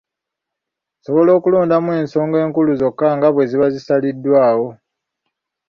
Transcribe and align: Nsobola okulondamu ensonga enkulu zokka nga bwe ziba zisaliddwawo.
Nsobola 0.97 1.31
okulondamu 1.37 1.89
ensonga 1.99 2.37
enkulu 2.45 2.71
zokka 2.81 3.07
nga 3.15 3.27
bwe 3.31 3.43
ziba 3.49 3.67
zisaliddwawo. 3.73 4.67